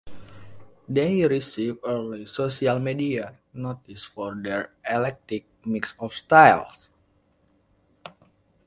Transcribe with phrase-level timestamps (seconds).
[0.89, 6.89] They received early social media notice for their eclectic mix of styles.